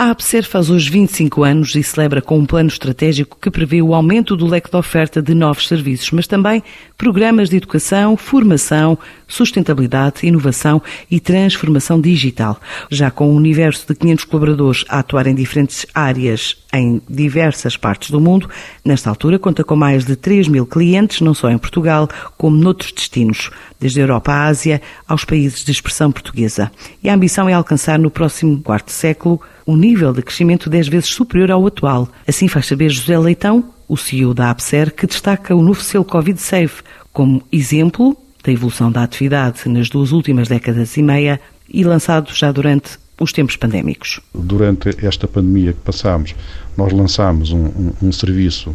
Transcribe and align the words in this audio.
A 0.00 0.12
APSER 0.12 0.48
faz 0.48 0.70
hoje 0.70 0.88
25 0.88 1.44
anos 1.44 1.74
e 1.74 1.82
celebra 1.82 2.22
com 2.22 2.38
um 2.38 2.46
plano 2.46 2.70
estratégico 2.70 3.36
que 3.38 3.50
prevê 3.50 3.82
o 3.82 3.94
aumento 3.94 4.34
do 4.34 4.46
leque 4.46 4.70
de 4.70 4.76
oferta 4.78 5.20
de 5.20 5.34
novos 5.34 5.68
serviços, 5.68 6.10
mas 6.12 6.26
também 6.26 6.62
programas 6.96 7.50
de 7.50 7.58
educação, 7.58 8.16
formação, 8.16 8.96
sustentabilidade, 9.28 10.26
inovação 10.26 10.80
e 11.10 11.20
transformação 11.20 12.00
digital. 12.00 12.58
Já 12.90 13.10
com 13.10 13.30
um 13.30 13.36
universo 13.36 13.86
de 13.88 13.94
500 13.94 14.24
colaboradores 14.24 14.84
a 14.88 15.00
atuar 15.00 15.26
em 15.26 15.34
diferentes 15.34 15.84
áreas 15.94 16.56
em 16.72 17.02
diversas 17.06 17.76
partes 17.76 18.10
do 18.10 18.20
mundo, 18.20 18.48
nesta 18.82 19.10
altura 19.10 19.38
conta 19.38 19.62
com 19.62 19.76
mais 19.76 20.06
de 20.06 20.16
3 20.16 20.48
mil 20.48 20.64
clientes, 20.64 21.20
não 21.20 21.34
só 21.34 21.50
em 21.50 21.58
Portugal, 21.58 22.08
como 22.38 22.56
noutros 22.56 22.90
destinos, 22.92 23.50
desde 23.78 24.00
a 24.00 24.04
Europa 24.04 24.32
à 24.32 24.46
Ásia 24.46 24.80
aos 25.06 25.26
países 25.26 25.62
de 25.62 25.72
expressão 25.72 26.10
portuguesa. 26.10 26.72
E 27.02 27.10
a 27.10 27.14
ambição 27.14 27.50
é 27.50 27.52
alcançar 27.52 27.98
no 27.98 28.10
próximo 28.10 28.62
quarto 28.62 28.92
século 28.92 29.42
um 29.66 29.76
nível 29.76 29.89
de 29.94 30.22
crescimento 30.22 30.70
10 30.70 30.88
vezes 30.88 31.08
superior 31.08 31.50
ao 31.50 31.66
atual. 31.66 32.08
Assim 32.26 32.48
faz 32.48 32.66
saber 32.66 32.90
José 32.90 33.18
Leitão, 33.18 33.64
o 33.88 33.96
CEO 33.96 34.32
da 34.32 34.50
APSER, 34.50 34.94
que 34.94 35.06
destaca 35.06 35.54
o 35.54 35.62
novo 35.62 35.80
selo 35.80 36.04
Covid 36.04 36.40
Safe 36.40 36.82
como 37.12 37.42
exemplo 37.50 38.16
da 38.44 38.52
evolução 38.52 38.90
da 38.90 39.02
atividade 39.02 39.68
nas 39.68 39.88
duas 39.88 40.12
últimas 40.12 40.48
décadas 40.48 40.96
e 40.96 41.02
meia 41.02 41.40
e 41.68 41.84
lançado 41.84 42.32
já 42.32 42.50
durante 42.50 42.98
os 43.20 43.32
tempos 43.32 43.56
pandémicos. 43.56 44.20
Durante 44.34 44.90
esta 45.04 45.28
pandemia 45.28 45.72
que 45.72 45.80
passámos, 45.80 46.34
nós 46.76 46.92
lançámos 46.92 47.52
um, 47.52 47.66
um, 47.66 47.92
um 48.02 48.12
serviço 48.12 48.74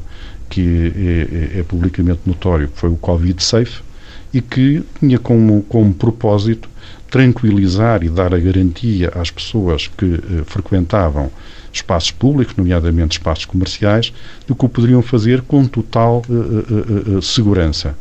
que 0.50 0.94
é, 0.96 1.58
é, 1.58 1.60
é, 1.60 1.64
publicamente 1.64 2.22
notório, 2.26 2.68
que 2.68 2.78
foi 2.78 2.90
o 2.90 2.96
Covid 2.96 3.44
Safe, 3.44 3.82
e 4.32 4.42
que 4.42 4.84
tinha 5.00 5.18
como, 5.18 5.64
como 5.64 5.94
propósito 5.94 6.70
tranquilizar 7.10 8.04
e 8.04 8.10
dar 8.10 8.34
a 8.34 8.40
garantia 8.40 9.12
às 9.16 9.32
pessoas 9.32 9.88
que 9.88 10.16
eh, 10.16 10.44
frequentavam 10.46 11.32
espaços 11.72 12.12
públicos, 12.12 12.56
nomeadamente 12.56 13.18
espaços 13.18 13.46
comerciais, 13.46 14.14
de 14.48 14.56
que 14.56 14.66
o 14.66 14.70
poderiam 14.70 15.02
fazer 15.02 15.42
com 15.42 15.66
total 15.66 16.24
eh, 16.30 17.18
eh, 17.18 17.22
segurança. 17.22 17.98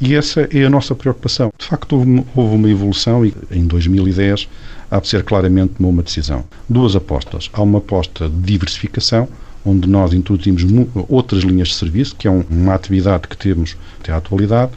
E 0.00 0.14
essa 0.14 0.48
é 0.52 0.64
a 0.64 0.70
nossa 0.70 0.94
preocupação. 0.94 1.52
De 1.58 1.66
facto, 1.66 1.96
houve, 1.96 2.24
houve 2.34 2.54
uma 2.54 2.70
evolução 2.70 3.24
e 3.26 3.34
em 3.50 3.66
2010 3.66 4.48
há 4.90 5.00
de 5.00 5.08
ser 5.08 5.24
claramente 5.24 5.74
uma 5.78 6.02
decisão. 6.02 6.44
Duas 6.68 6.94
apostas. 6.94 7.50
Há 7.52 7.62
uma 7.62 7.78
aposta 7.78 8.28
de 8.28 8.36
diversificação, 8.36 9.28
onde 9.64 9.88
nós 9.88 10.12
introduzimos 10.12 10.62
outras 11.08 11.42
linhas 11.42 11.68
de 11.68 11.74
serviço, 11.74 12.16
que 12.16 12.28
é 12.28 12.30
uma 12.30 12.74
atividade 12.74 13.28
que 13.28 13.36
temos 13.36 13.76
até 14.00 14.12
à 14.12 14.16
atualidade, 14.16 14.72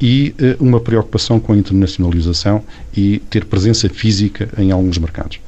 e 0.00 0.34
uh, 0.38 0.64
uma 0.64 0.80
preocupação 0.80 1.40
com 1.40 1.52
a 1.52 1.56
internacionalização 1.56 2.62
e 2.96 3.18
ter 3.30 3.44
presença 3.44 3.88
física 3.88 4.48
em 4.58 4.70
alguns 4.70 4.98
mercados. 4.98 5.40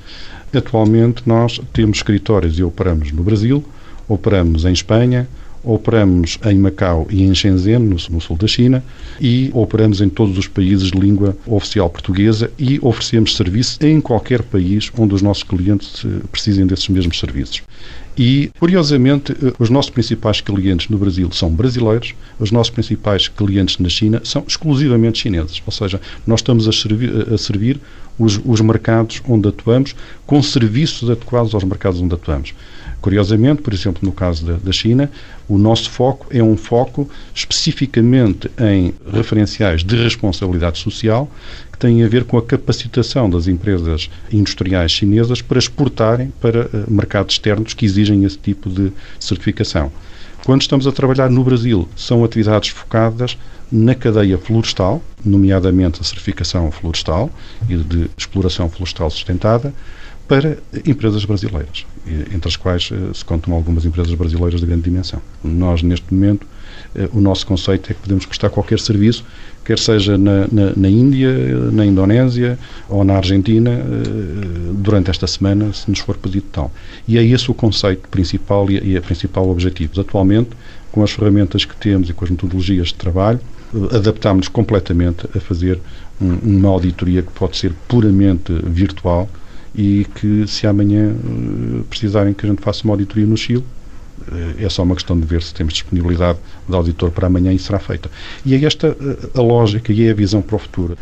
Atualmente 0.53 1.23
nós 1.27 1.61
temos 1.73 1.99
escritórios 1.99 2.59
e 2.59 2.63
operamos 2.63 3.13
no 3.13 3.23
Brasil, 3.23 3.65
operamos 4.09 4.65
em 4.65 4.73
Espanha, 4.73 5.29
operamos 5.63 6.39
em 6.45 6.59
Macau 6.59 7.07
e 7.11 7.23
em 7.23 7.35
Shenzhen, 7.35 7.79
no, 7.79 7.97
no, 8.11 8.21
sul 8.21 8.37
da 8.37 8.47
China, 8.47 8.83
e 9.21 9.51
operamos 9.53 10.01
em 10.01 10.09
todos 10.09 10.37
os 10.39 10.49
países 10.49 10.91
de 10.91 10.99
língua 10.99 11.37
oficial 11.47 11.89
portuguesa 11.89 12.51
e 12.59 12.79
oferecemos 12.83 13.37
serviço 13.37 13.79
em 13.85 14.01
qualquer 14.01 14.43
país 14.43 14.91
onde 14.99 15.15
os 15.15 15.23
nossos 15.23 15.43
clientes 15.43 16.05
eh, 16.05 16.27
precisem 16.33 16.67
desses 16.67 16.89
mesmos 16.89 17.19
serviços. 17.19 17.63
E, 18.19 18.51
curiosamente, 18.59 19.33
eh, 19.33 19.53
os 19.59 19.71
nossos 19.71 19.91
principais 19.91 20.41
clientes 20.41 20.89
no 20.89 20.99
Brasil 20.99 21.31
são 21.33 21.51
brasileiros, 21.51 22.15
os 22.39 22.51
nossos 22.51 22.71
principais 22.71 23.29
clientes 23.29 23.79
na 23.79 23.89
China 23.89 24.21
são 24.25 24.45
exclusivamente 24.47 25.21
chineses. 25.21 25.63
Ou 25.65 25.73
seja, 25.73 26.01
nós 26.27 26.41
estamos 26.41 26.67
a 26.67 26.71
a 26.71 27.39
servir 27.39 27.81
os, 28.21 28.39
os 28.45 28.61
mercados 28.61 29.23
onde 29.27 29.49
atuamos 29.49 29.97
com 30.27 30.43
serviços 30.43 31.09
adequados 31.11 31.55
aos 31.55 31.65
mercados 31.65 32.01
onde 32.01 32.15
atuamos. 32.15 32.55
Curiosamente, 33.01 33.63
por 33.63 33.73
exemplo, 33.73 34.01
no 34.03 34.13
caso 34.13 34.45
da, 34.45 34.57
da, 34.57 34.73
China, 34.73 35.11
o 35.49 35.57
nosso 35.57 35.89
foco 35.89 36.27
é 36.31 36.43
um 36.43 36.55
foco 36.55 37.09
especificamente 37.35 38.51
em 38.61 38.93
referenciais 39.11 39.83
de 39.83 39.97
responsabilidade 39.97 40.79
social 40.79 41.31
que 41.73 41.79
têm 41.79 42.05
a 42.05 42.09
ver 42.09 42.25
com 42.25 42.37
a 42.37 42.43
capacitação 42.43 43.31
das 43.31 43.49
empresas 43.49 44.11
industriais 44.31 44.93
chinesas 44.93 45.41
para 45.41 45.59
exportarem 45.59 46.31
para 46.43 46.67
uh, 46.67 46.91
mercados 46.93 47.37
externos 47.37 47.73
que 47.73 47.87
exigem 47.87 48.23
esse 48.25 48.37
tipo 48.37 48.69
de 48.69 48.93
certificação. 49.19 49.91
Quando 50.45 50.63
estamos 50.63 50.87
a 50.87 50.93
trabalhar 50.93 51.31
no 51.31 51.45
Brasil, 51.45 51.89
são 51.95 52.25
atividades 52.25 52.71
focadas 52.71 53.37
na 53.71 53.95
cadeia 53.95 54.39
florestal, 54.39 55.03
nomeadamente 55.25 56.01
a 56.01 56.05
certificação 56.05 56.71
florestal 56.73 57.31
e 57.69 57.77
de 57.77 58.11
exploração 58.17 58.69
florestal 58.71 59.11
sustentada, 59.11 59.73
para 60.27 60.59
empresas 60.87 61.25
brasileiras, 61.25 61.85
entre 62.33 62.49
as 62.49 62.57
quais 62.57 62.91
eh, 62.93 63.13
se 63.13 63.25
contam 63.25 63.53
algumas 63.53 63.85
empresas 63.85 64.15
brasileiras 64.15 64.61
de 64.61 64.67
grande 64.67 64.83
dimensão. 64.83 65.21
Nós, 65.43 65.83
neste 65.83 66.13
momento, 66.15 66.47
o 67.13 67.21
nosso 67.21 67.47
conceito 67.47 67.91
é 67.91 67.95
que 67.95 68.01
podemos 68.01 68.27
prestar 68.27 68.51
qualquer 68.51 68.79
serviço, 68.79 69.25
quer 69.65 69.79
seja 69.79 70.17
na, 70.17 70.47
na, 70.51 70.73
na 70.77 70.89
Índia, 70.89 71.31
na 71.71 71.85
Indonésia 71.85 72.59
ou 72.89 73.05
na 73.05 73.17
Argentina, 73.17 73.71
eh, 73.71 74.73
durante 74.75 75.11
esta 75.11 75.27
semana, 75.27 75.73
se 75.73 75.89
nos 75.89 76.01
for 76.01 76.17
pedido 76.17 76.47
tal. 76.51 76.73
E 77.07 77.19
é 77.19 77.25
esse 77.25 77.51
o 77.51 77.55
conceito 77.55 78.09
principal 78.09 78.71
e 78.71 78.97
a 78.97 79.01
principal 79.01 79.49
objetivo. 79.49 80.01
Atualmente, 80.01 80.51
com 80.91 81.03
as 81.03 81.11
ferramentas 81.13 81.65
que 81.65 81.77
temos 81.77 82.09
e 82.11 82.13
com 82.13 82.25
as 82.25 82.31
metodologias 82.31 82.89
de 82.89 82.95
trabalho, 82.95 83.41
adaptámos-nos 83.93 84.49
completamente 84.49 85.27
a 85.37 85.41
fazer 85.41 85.79
um, 86.21 86.57
uma 86.57 86.69
auditoria 86.69 87.23
que 87.23 87.31
pode 87.33 87.57
ser 87.57 87.73
puramente 87.87 88.53
virtual 88.65 89.29
e 89.75 90.07
que 90.17 90.47
se 90.49 90.67
amanhã 90.67 91.15
precisarem 91.89 92.35
que 92.35 92.45
a 92.45 92.49
gente 92.49 92.61
faça 92.61 92.83
uma 92.85 92.95
auditoria 92.95 93.27
no 93.27 93.37
Chile, 93.37 93.65
é 94.59 94.69
só 94.69 94.83
uma 94.83 94.95
questão 94.95 95.19
de 95.19 95.27
ver 95.27 95.43
se 95.43 95.53
temos 95.55 95.75
disponibilidade 95.75 96.39
de 96.69 96.75
auditor 96.75 97.11
para 97.11 97.27
amanhã 97.27 97.53
e 97.53 97.59
será 97.59 97.79
feita. 97.79 98.11
E 98.45 98.55
é 98.55 98.65
esta 98.65 98.91
uh, 98.91 99.39
a 99.39 99.43
lógica 99.43 99.93
e 99.93 100.07
é 100.07 100.11
a 100.11 100.15
visão 100.15 100.43
para 100.43 100.57
o 100.57 100.59
futuro. 100.59 100.97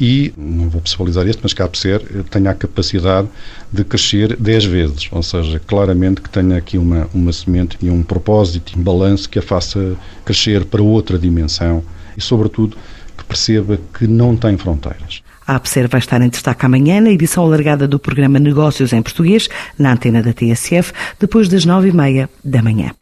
E, 0.00 0.32
não 0.36 0.70
vou 0.70 0.80
pessoalizar 0.80 1.26
isto, 1.26 1.40
mas 1.42 1.52
que 1.52 1.60
a 1.60 1.66
APSER 1.66 2.00
tenha 2.30 2.50
a 2.50 2.54
capacidade 2.54 3.28
de 3.70 3.84
crescer 3.84 4.34
10 4.34 4.64
vezes, 4.64 5.08
ou 5.12 5.22
seja, 5.22 5.58
claramente 5.58 6.22
que 6.22 6.30
tenha 6.30 6.56
aqui 6.56 6.78
uma, 6.78 7.06
uma 7.12 7.30
semente 7.34 7.76
e 7.82 7.90
um 7.90 8.02
propósito, 8.02 8.78
um 8.78 8.82
balanço 8.82 9.28
que 9.28 9.38
a 9.38 9.42
faça 9.42 9.94
crescer 10.24 10.64
para 10.64 10.82
outra 10.82 11.18
dimensão 11.18 11.84
e, 12.16 12.20
sobretudo, 12.22 12.78
que 13.14 13.24
perceba 13.24 13.78
que 13.92 14.06
não 14.06 14.34
tem 14.34 14.56
fronteiras. 14.56 15.22
A 15.50 15.56
APSER 15.56 15.88
vai 15.88 15.98
estar 15.98 16.22
em 16.22 16.28
destaque 16.28 16.64
amanhã 16.64 17.00
na 17.00 17.10
edição 17.10 17.42
alargada 17.42 17.88
do 17.88 17.98
programa 17.98 18.38
Negócios 18.38 18.92
em 18.92 19.02
Português, 19.02 19.48
na 19.76 19.94
antena 19.94 20.22
da 20.22 20.32
TSF, 20.32 20.92
depois 21.18 21.48
das 21.48 21.64
nove 21.64 21.88
e 21.88 21.92
meia 21.92 22.30
da 22.44 22.62
manhã. 22.62 22.92